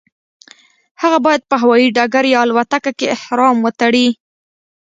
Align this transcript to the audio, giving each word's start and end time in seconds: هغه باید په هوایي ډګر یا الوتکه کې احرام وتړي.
هغه 1.01 1.17
باید 1.25 1.41
په 1.49 1.55
هوایي 1.61 1.87
ډګر 1.95 2.25
یا 2.33 2.39
الوتکه 2.43 2.91
کې 2.97 3.13
احرام 3.15 3.57
وتړي. 3.61 4.07